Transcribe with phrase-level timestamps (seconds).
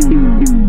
[0.00, 0.60] Thank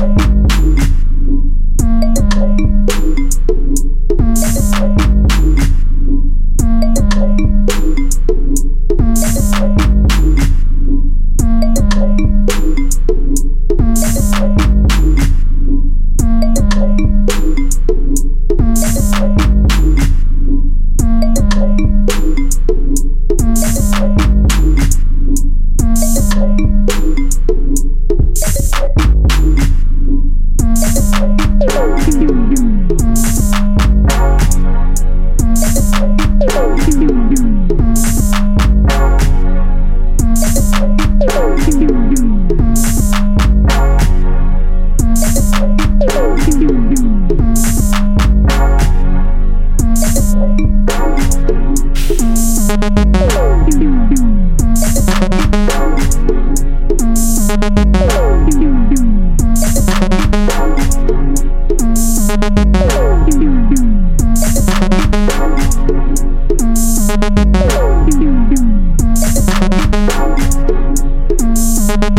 [0.00, 0.39] Bye.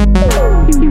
[0.03, 0.91] Thank you.